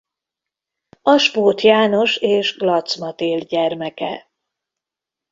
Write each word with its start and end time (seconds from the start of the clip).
Asbóth 1.01 1.63
János 1.65 2.17
és 2.17 2.55
Glatz 2.57 2.95
Matild 2.95 3.43
gyermeke. 3.47 4.31